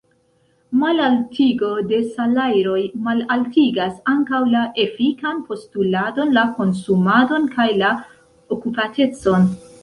Malaltigo 0.83 1.67
de 1.91 1.99
salajroj 2.15 2.79
malaltigas 3.07 3.99
ankaŭ 4.13 4.39
la 4.55 4.63
efikan 4.85 5.43
postuladon, 5.51 6.33
la 6.39 6.47
konsumadon 6.57 7.47
kaj 7.59 7.69
la 7.85 7.93
okupatecon. 8.57 9.49